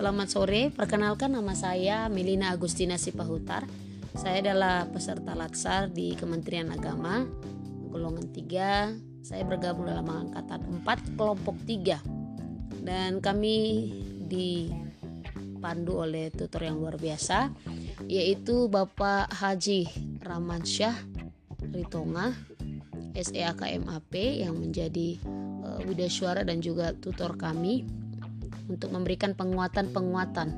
[0.00, 3.68] Selamat sore, perkenalkan nama saya Melina Agustina Sipahutar.
[4.16, 7.20] Saya adalah peserta latsar di Kementerian Agama,
[7.92, 8.96] golongan 3.
[9.20, 12.00] Saya bergabung dalam angkatan 4, kelompok 3.
[12.80, 13.92] Dan kami
[14.24, 17.52] dipandu oleh tutor yang luar biasa,
[18.08, 19.84] yaitu Bapak Haji
[20.24, 20.96] Ramansyah
[21.76, 22.32] Ritonga,
[23.20, 25.20] SEAKMAP yang menjadi
[25.60, 26.08] uh, Widya
[26.40, 27.99] dan juga tutor kami
[28.70, 30.48] untuk memberikan penguatan-penguatan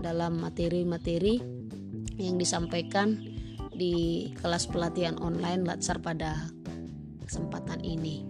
[0.00, 1.36] dalam materi-materi
[2.16, 3.20] yang disampaikan
[3.76, 6.48] di kelas pelatihan online Latsar pada
[7.28, 8.24] kesempatan ini.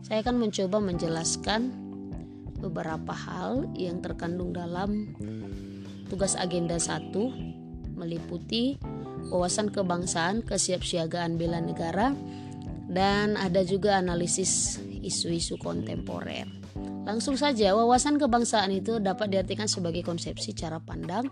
[0.00, 1.68] Saya akan mencoba menjelaskan
[2.56, 5.12] beberapa hal yang terkandung dalam
[6.08, 7.12] tugas agenda 1
[7.96, 8.76] meliputi
[9.32, 12.14] wawasan kebangsaan, kesiapsiagaan bela negara,
[12.86, 16.65] dan ada juga analisis isu-isu kontemporer.
[17.06, 21.30] Langsung saja, wawasan kebangsaan itu dapat diartikan sebagai konsepsi cara pandang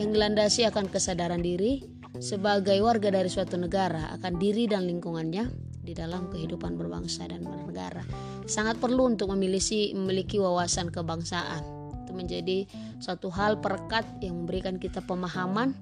[0.00, 1.84] yang dilandasi akan kesadaran diri
[2.24, 5.52] sebagai warga dari suatu negara akan diri dan lingkungannya
[5.84, 8.00] di dalam kehidupan berbangsa dan bernegara.
[8.48, 11.68] Sangat perlu untuk memiliki memiliki wawasan kebangsaan.
[12.08, 12.64] Itu menjadi
[12.96, 15.76] suatu hal perekat yang memberikan kita pemahaman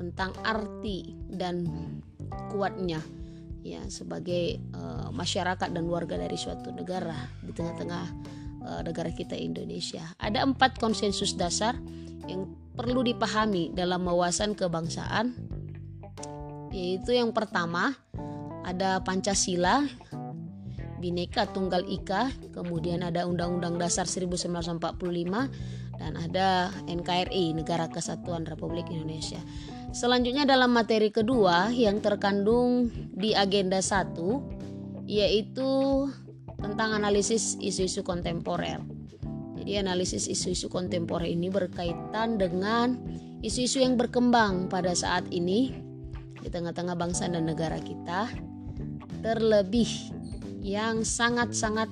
[0.00, 1.68] tentang arti dan
[2.48, 3.04] kuatnya
[3.60, 10.02] ya sebagai uh, masyarakat dan warga dari suatu negara di tengah-tengah uh, negara kita Indonesia.
[10.18, 11.78] Ada empat konsensus dasar
[12.28, 15.34] yang perlu dipahami dalam wawasan kebangsaan,
[16.70, 17.96] yaitu yang pertama
[18.62, 19.82] ada Pancasila,
[20.98, 24.78] Bhinneka Tunggal Ika, kemudian ada Undang-Undang Dasar 1945
[25.98, 29.38] dan ada NKRI Negara Kesatuan Republik Indonesia.
[29.90, 35.70] Selanjutnya dalam materi kedua yang terkandung di agenda 1 yaitu
[36.58, 38.82] tentang analisis isu-isu kontemporer.
[39.58, 42.98] Jadi analisis isu-isu kontemporer ini berkaitan dengan
[43.42, 45.74] isu-isu yang berkembang pada saat ini
[46.38, 48.30] di tengah-tengah bangsa dan negara kita.
[49.22, 49.90] Terlebih
[50.62, 51.90] yang sangat-sangat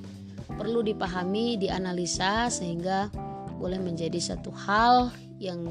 [0.55, 3.11] perlu dipahami, dianalisa sehingga
[3.59, 5.11] boleh menjadi satu hal
[5.43, 5.67] yang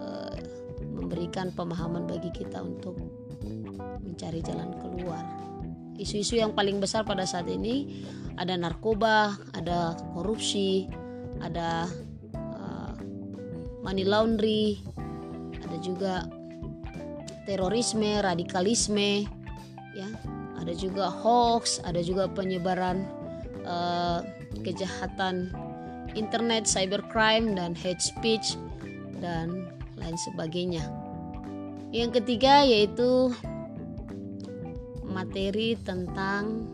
[0.00, 0.36] uh,
[0.88, 2.96] memberikan pemahaman bagi kita untuk
[4.00, 5.22] mencari jalan keluar
[5.98, 10.90] isu-isu yang paling besar pada saat ini ada narkoba, ada korupsi,
[11.38, 11.86] ada
[12.34, 12.92] uh,
[13.86, 14.82] money laundry,
[15.62, 16.26] ada juga
[17.46, 19.28] terorisme, radikalisme,
[19.94, 20.08] ya,
[20.58, 23.06] ada juga hoax, ada juga penyebaran
[23.62, 24.24] uh,
[24.66, 25.52] kejahatan
[26.18, 28.58] internet, cybercrime dan hate speech
[29.22, 30.82] dan lain sebagainya.
[31.94, 33.30] Yang ketiga yaitu
[35.14, 36.66] materi tentang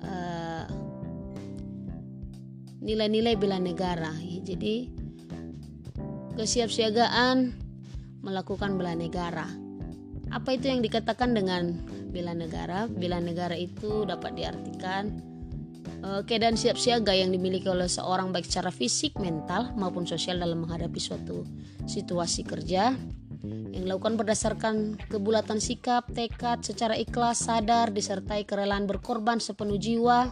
[0.00, 0.64] uh,
[2.80, 4.16] nilai-nilai bela negara.
[4.42, 4.88] Jadi
[6.34, 7.52] kesiapsiagaan
[8.24, 9.46] melakukan bela negara.
[10.32, 11.76] Apa itu yang dikatakan dengan
[12.08, 12.88] bela negara?
[12.88, 15.20] Bela negara itu dapat diartikan
[16.02, 20.64] uh, keadaan siap siaga yang dimiliki oleh seorang baik secara fisik, mental maupun sosial dalam
[20.64, 21.46] menghadapi suatu
[21.86, 22.96] situasi kerja
[23.42, 30.30] yang dilakukan berdasarkan kebulatan sikap, tekad secara ikhlas, sadar, disertai kerelaan berkorban sepenuh jiwa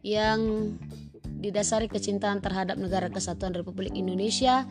[0.00, 0.72] yang
[1.42, 4.64] didasari kecintaan terhadap negara kesatuan Republik Indonesia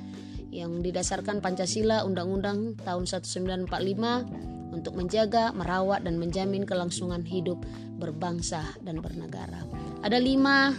[0.51, 7.59] yang didasarkan Pancasila Undang-Undang tahun 1945 untuk menjaga, merawat, dan menjamin kelangsungan hidup
[7.99, 9.67] berbangsa dan bernegara.
[10.01, 10.75] Ada lima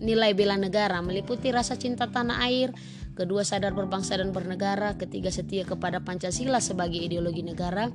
[0.00, 2.72] nilai bela negara meliputi rasa cinta tanah air,
[3.20, 7.92] kedua sadar berbangsa dan bernegara, ketiga setia kepada Pancasila sebagai ideologi negara,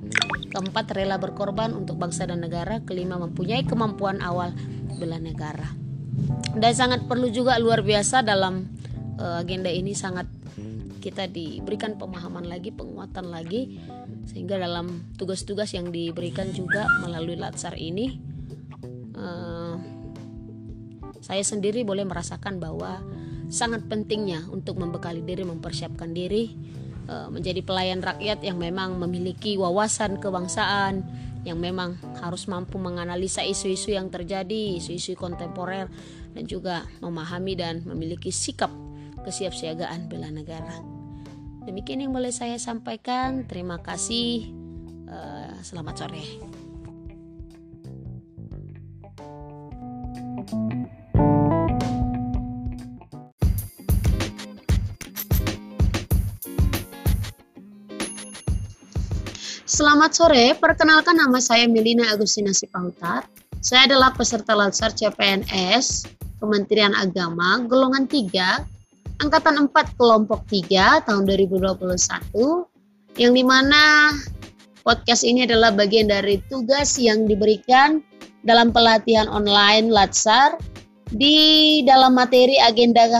[0.54, 4.54] keempat rela berkorban untuk bangsa dan negara, kelima mempunyai kemampuan awal
[4.94, 5.74] bela negara.
[6.54, 8.70] Dan sangat perlu juga luar biasa dalam
[9.18, 10.30] uh, agenda ini sangat
[11.02, 13.82] kita diberikan pemahaman lagi, penguatan lagi.
[14.30, 18.18] Sehingga dalam tugas-tugas yang diberikan juga melalui latsar ini
[19.18, 19.74] uh,
[21.18, 23.02] saya sendiri boleh merasakan bahwa
[23.48, 26.50] sangat pentingnya untuk membekali diri, mempersiapkan diri
[27.08, 31.06] uh, menjadi pelayan rakyat yang memang memiliki wawasan kebangsaan,
[31.46, 35.86] yang memang harus mampu menganalisa isu-isu yang terjadi, isu-isu kontemporer,
[36.34, 38.70] dan juga memahami dan memiliki sikap
[39.22, 40.82] kesiapsiagaan bela negara.
[41.66, 43.42] Demikian yang boleh saya sampaikan.
[43.46, 44.54] Terima kasih.
[45.06, 46.24] Uh, selamat sore.
[59.66, 63.26] Selamat sore, perkenalkan nama saya Melina Agustina Sipahutar.
[63.58, 66.06] Saya adalah peserta Latsar CPNS
[66.38, 68.62] Kementerian Agama golongan 3
[69.26, 71.82] angkatan 4 kelompok 3 tahun 2021
[73.18, 74.14] yang di mana
[74.86, 77.98] podcast ini adalah bagian dari tugas yang diberikan
[78.46, 80.62] dalam pelatihan online Latsar
[81.10, 83.18] di dalam materi agenda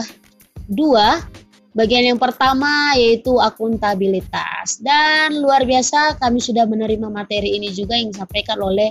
[0.71, 1.36] 2
[1.77, 4.81] bagian yang pertama yaitu akuntabilitas.
[4.81, 8.89] Dan luar biasa kami sudah menerima materi ini juga yang disampaikan oleh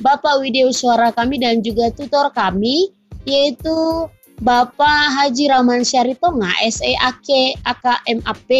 [0.00, 2.88] Bapak Widya Suara kami dan juga tutor kami
[3.28, 4.08] yaitu
[4.40, 8.50] Bapak Haji Rahman Syaritonga SEAK AKMAP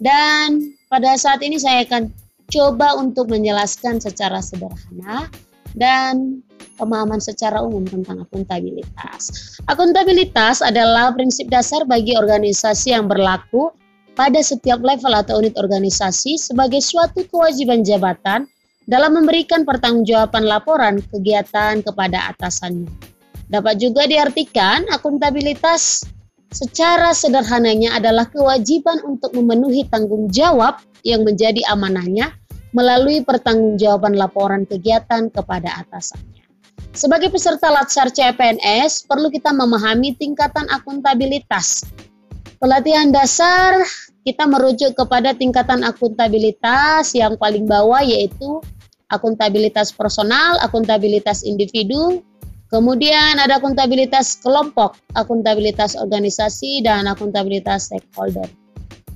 [0.00, 2.08] dan pada saat ini saya akan
[2.50, 5.28] coba untuk menjelaskan secara sederhana.
[5.70, 6.42] Dan
[6.80, 9.28] pemahaman secara umum tentang akuntabilitas.
[9.68, 13.68] Akuntabilitas adalah prinsip dasar bagi organisasi yang berlaku
[14.16, 18.48] pada setiap level atau unit organisasi sebagai suatu kewajiban jabatan
[18.88, 22.88] dalam memberikan pertanggungjawaban laporan kegiatan kepada atasannya.
[23.50, 26.06] Dapat juga diartikan akuntabilitas
[26.50, 32.34] secara sederhananya adalah kewajiban untuk memenuhi tanggung jawab yang menjadi amanahnya
[32.70, 36.39] melalui pertanggungjawaban laporan kegiatan kepada atasannya.
[36.90, 41.86] Sebagai peserta Latsar CPNS, perlu kita memahami tingkatan akuntabilitas.
[42.58, 43.78] Pelatihan dasar
[44.26, 48.60] kita merujuk kepada tingkatan akuntabilitas yang paling bawah yaitu
[49.08, 52.20] akuntabilitas personal, akuntabilitas individu,
[52.70, 58.46] Kemudian ada akuntabilitas kelompok, akuntabilitas organisasi, dan akuntabilitas stakeholder.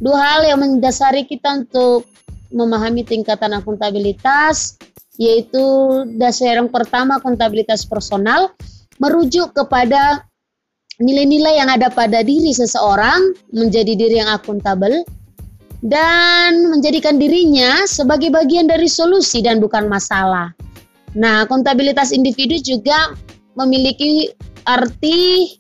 [0.03, 2.03] Dua hal yang mendasari kita untuk
[2.51, 4.75] memahami tingkatan akuntabilitas
[5.19, 5.63] yaitu
[6.19, 8.51] dasar yang pertama akuntabilitas personal
[8.99, 10.27] merujuk kepada
[11.03, 15.03] nilai-nilai yang ada pada diri seseorang menjadi diri yang akuntabel
[15.85, 20.55] dan menjadikan dirinya sebagai bagian dari solusi dan bukan masalah.
[21.15, 23.15] Nah, akuntabilitas individu juga
[23.55, 24.33] memiliki
[24.67, 25.53] arti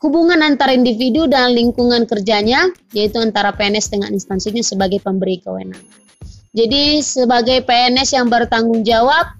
[0.00, 6.03] hubungan antara individu dan lingkungan kerjanya, yaitu antara PNS dengan instansinya sebagai pemberi kewenangan.
[6.54, 9.34] Jadi sebagai PNS yang bertanggung jawab,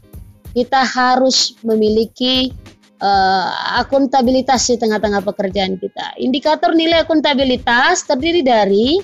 [0.51, 2.51] kita harus memiliki
[2.99, 6.19] uh, akuntabilitas di tengah-tengah pekerjaan kita.
[6.19, 8.99] Indikator nilai akuntabilitas terdiri dari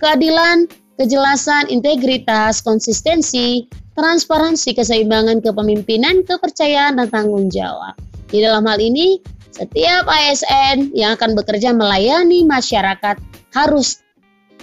[0.00, 0.64] keadilan,
[0.96, 7.92] kejelasan, integritas, konsistensi, transparansi, keseimbangan kepemimpinan, kepercayaan, dan tanggung jawab.
[8.32, 9.20] Di dalam hal ini,
[9.52, 13.20] setiap ASN yang akan bekerja melayani masyarakat
[13.52, 14.00] harus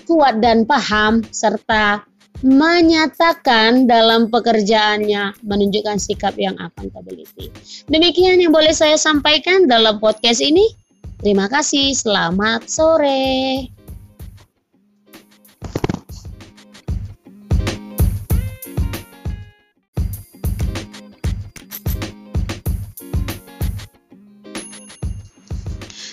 [0.08, 2.07] kuat dan paham serta
[2.46, 7.50] menyatakan dalam pekerjaannya menunjukkan sikap yang accountability.
[7.90, 10.70] Demikian yang boleh saya sampaikan dalam podcast ini.
[11.18, 13.74] Terima kasih, selamat sore.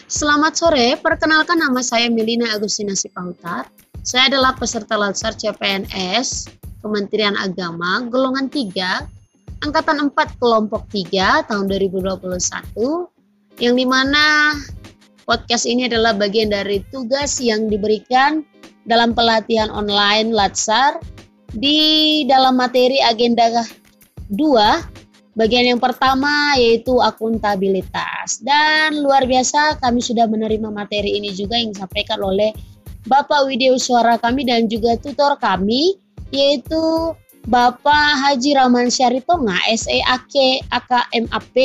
[0.09, 3.84] Selamat sore, perkenalkan nama saya Melina Agustina Sipahutar.
[4.05, 6.53] Saya adalah peserta Latsar CPNS
[6.85, 12.29] Kementerian Agama golongan 3 angkatan 4 kelompok 3 tahun 2021
[13.65, 14.53] yang di mana
[15.25, 18.45] podcast ini adalah bagian dari tugas yang diberikan
[18.85, 21.01] dalam pelatihan online Latsar
[21.57, 23.65] di dalam materi agenda
[24.29, 24.37] 2
[25.35, 28.39] Bagian yang pertama yaitu akuntabilitas.
[28.39, 32.55] Dan luar biasa kami sudah menerima materi ini juga yang disampaikan oleh
[33.05, 35.97] Bapak Widya Suara kami dan juga tutor kami
[36.33, 37.13] yaitu
[37.45, 41.57] Bapak Haji Rahman Syaritonga SEAK AKMAP.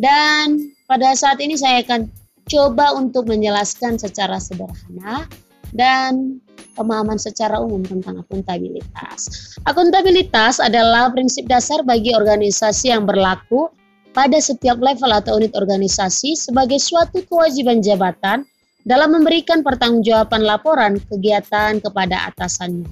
[0.00, 2.08] Dan pada saat ini saya akan
[2.48, 5.28] coba untuk menjelaskan secara sederhana
[5.76, 6.40] dan
[6.74, 9.54] pemahaman secara umum tentang akuntabilitas.
[9.68, 13.70] Akuntabilitas adalah prinsip dasar bagi organisasi yang berlaku
[14.14, 18.46] pada setiap level atau unit organisasi sebagai suatu kewajiban jabatan
[18.84, 22.84] dalam memberikan pertanggungjawaban laporan kegiatan kepada atasannya.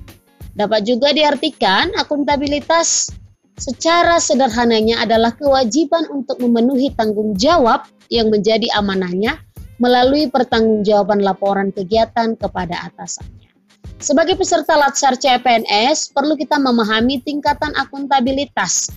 [0.53, 3.13] Dapat juga diartikan akuntabilitas
[3.57, 9.41] secara sederhananya adalah kewajiban untuk memenuhi tanggung jawab yang menjadi amanahnya
[9.81, 13.53] melalui pertanggungjawaban laporan kegiatan kepada atasannya.
[14.03, 18.91] Sebagai peserta Latsar CPNS, perlu kita memahami tingkatan akuntabilitas.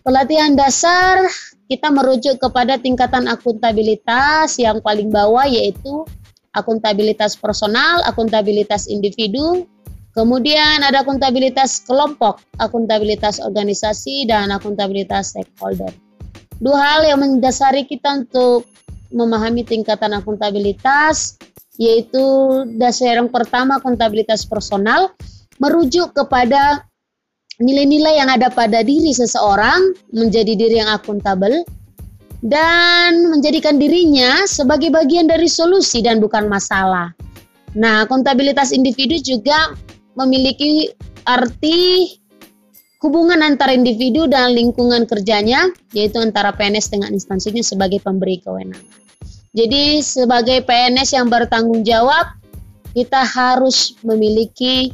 [0.00, 1.28] Pelatihan dasar
[1.68, 6.08] kita merujuk kepada tingkatan akuntabilitas yang paling bawah yaitu
[6.54, 9.66] akuntabilitas personal, akuntabilitas individu,
[10.14, 15.90] kemudian ada akuntabilitas kelompok, akuntabilitas organisasi, dan akuntabilitas stakeholder.
[16.60, 18.68] Dua hal yang mendasari kita untuk
[19.10, 21.40] memahami tingkatan akuntabilitas
[21.80, 22.20] yaitu
[22.76, 25.16] dasar yang pertama akuntabilitas personal
[25.56, 26.84] merujuk kepada
[27.56, 31.64] nilai-nilai yang ada pada diri seseorang menjadi diri yang akuntabel
[32.40, 37.12] dan menjadikan dirinya sebagai bagian dari solusi dan bukan masalah.
[37.76, 39.76] Nah, akuntabilitas individu juga
[40.16, 40.90] memiliki
[41.28, 42.10] arti
[43.00, 48.98] hubungan antara individu dan lingkungan kerjanya, yaitu antara PNS dengan instansinya sebagai pemberi kewenangan.
[49.50, 52.38] Jadi, sebagai PNS yang bertanggung jawab,
[52.94, 54.90] kita harus memiliki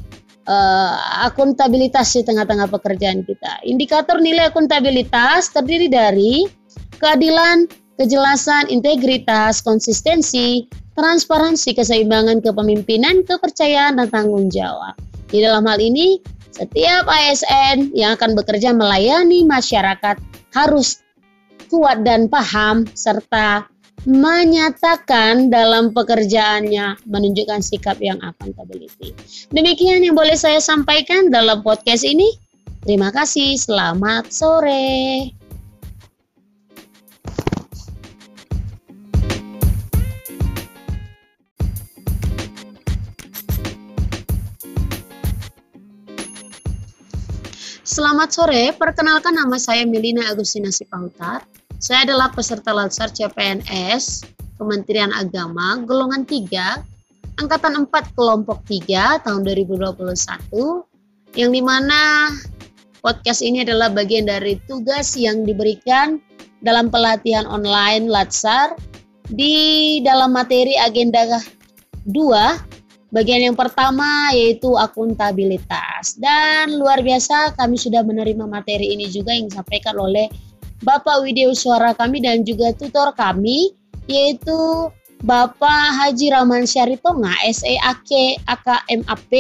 [0.49, 3.65] uh, akuntabilitas di tengah-tengah pekerjaan kita.
[3.69, 6.45] Indikator nilai akuntabilitas terdiri dari
[6.99, 7.69] keadilan,
[8.01, 14.97] kejelasan, integritas, konsistensi, transparansi, keseimbangan kepemimpinan, kepercayaan, dan tanggung jawab.
[15.29, 16.21] Di dalam hal ini,
[16.57, 20.17] setiap ASN yang akan bekerja melayani masyarakat
[20.57, 21.05] harus
[21.69, 23.69] kuat dan paham serta
[24.07, 29.13] menyatakan dalam pekerjaannya menunjukkan sikap yang accountability.
[29.51, 32.31] Demikian yang boleh saya sampaikan dalam podcast ini.
[32.87, 35.36] Terima kasih, selamat sore.
[47.87, 51.47] Selamat sore, perkenalkan nama saya Melina Agustina Sipahutar.
[51.79, 54.27] Saya adalah peserta Latsar CPNS
[54.59, 56.83] Kementerian Agama golongan 3
[57.39, 60.03] angkatan 4 kelompok 3 tahun 2021
[61.39, 62.35] yang di mana
[63.07, 66.19] podcast ini adalah bagian dari tugas yang diberikan
[66.67, 68.75] dalam pelatihan online Latsar
[69.31, 71.39] di dalam materi agenda
[72.03, 72.76] 2
[73.15, 76.19] Bagian yang pertama yaitu akuntabilitas.
[76.19, 80.27] Dan luar biasa kami sudah menerima materi ini juga yang disampaikan oleh
[80.83, 83.73] Bapak Widya Suara kami dan juga tutor kami
[84.11, 84.91] yaitu
[85.25, 89.33] Bapak Haji Rahman Syaritonga SEAK AKMAP.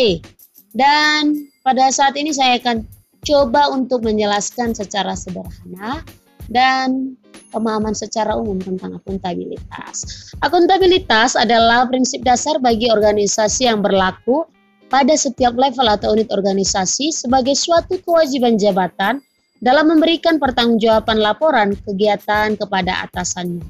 [0.72, 2.86] Dan pada saat ini saya akan
[3.26, 6.06] coba untuk menjelaskan secara sederhana
[6.46, 7.18] dan
[7.56, 10.28] pemahaman secara umum tentang akuntabilitas.
[10.44, 14.44] Akuntabilitas adalah prinsip dasar bagi organisasi yang berlaku
[14.92, 19.24] pada setiap level atau unit organisasi sebagai suatu kewajiban jabatan
[19.64, 23.64] dalam memberikan pertanggungjawaban laporan kegiatan kepada atasannya.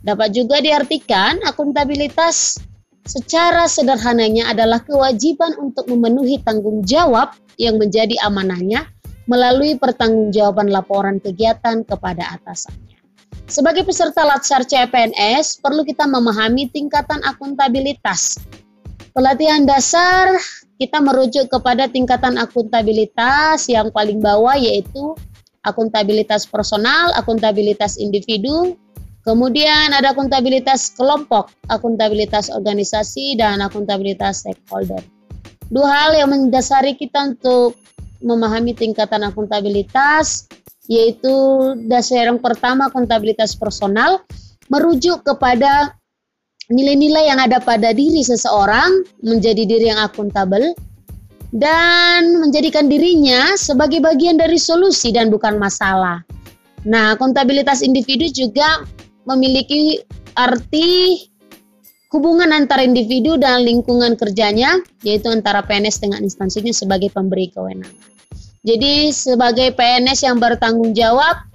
[0.00, 2.56] Dapat juga diartikan akuntabilitas
[3.04, 8.88] secara sederhananya adalah kewajiban untuk memenuhi tanggung jawab yang menjadi amanahnya
[9.26, 12.95] melalui pertanggungjawaban laporan kegiatan kepada atasannya.
[13.46, 18.42] Sebagai peserta Latsar CPNS, perlu kita memahami tingkatan akuntabilitas.
[19.14, 20.34] Pelatihan dasar
[20.82, 25.14] kita merujuk kepada tingkatan akuntabilitas yang paling bawah yaitu
[25.62, 28.74] akuntabilitas personal, akuntabilitas individu,
[29.22, 35.00] kemudian ada akuntabilitas kelompok, akuntabilitas organisasi, dan akuntabilitas stakeholder.
[35.70, 37.78] Dua hal yang mendasari kita untuk
[38.18, 40.50] memahami tingkatan akuntabilitas
[40.86, 41.34] yaitu
[41.90, 44.22] dasar yang pertama kontabilitas personal
[44.70, 45.94] merujuk kepada
[46.70, 50.74] nilai-nilai yang ada pada diri seseorang menjadi diri yang akuntabel
[51.54, 56.26] dan menjadikan dirinya sebagai bagian dari solusi dan bukan masalah.
[56.86, 58.82] Nah, kontabilitas individu juga
[59.26, 60.02] memiliki
[60.38, 61.22] arti
[62.14, 68.15] hubungan antara individu dan lingkungan kerjanya, yaitu antara PNS dengan instansinya sebagai pemberi kewenangan.
[68.66, 71.46] Jadi sebagai PNS yang bertanggung jawab,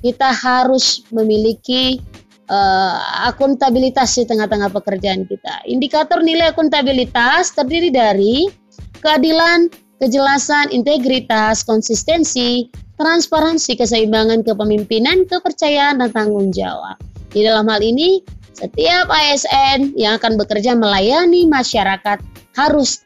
[0.00, 2.00] kita harus memiliki
[2.48, 5.60] uh, akuntabilitas di tengah-tengah pekerjaan kita.
[5.68, 8.48] Indikator nilai akuntabilitas terdiri dari
[9.04, 9.68] keadilan,
[10.00, 16.96] kejelasan, integritas, konsistensi, transparansi, keseimbangan kepemimpinan, kepercayaan, dan tanggung jawab.
[17.28, 18.24] Di dalam hal ini,
[18.56, 22.22] setiap ASN yang akan bekerja melayani masyarakat
[22.56, 23.02] harus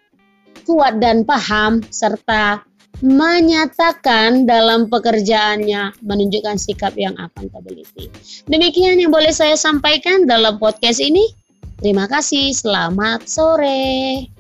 [0.69, 2.68] kuat dan paham serta
[3.05, 8.11] menyatakan dalam pekerjaannya menunjukkan sikap yang accountability.
[8.51, 11.31] Demikian yang boleh saya sampaikan dalam podcast ini.
[11.79, 14.38] Terima kasih, selamat sore.